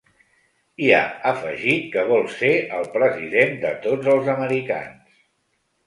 I 0.85 0.89
ha 0.99 1.01
afegit 1.33 1.85
que 1.97 2.07
vol 2.13 2.27
ser 2.39 2.51
‘el 2.81 2.91
president 2.99 3.57
de 3.69 3.77
tots 3.87 4.13
els 4.19 4.35
americans’. 4.39 5.27